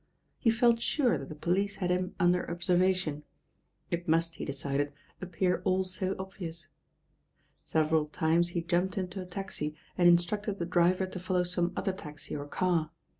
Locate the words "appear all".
5.21-5.83